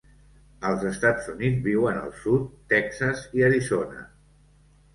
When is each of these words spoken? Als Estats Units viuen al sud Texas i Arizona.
Als 0.69 0.85
Estats 0.91 1.27
Units 1.33 1.61
viuen 1.67 2.01
al 2.01 2.09
sud 2.23 2.49
Texas 2.75 3.23
i 3.41 3.47
Arizona. 3.51 4.05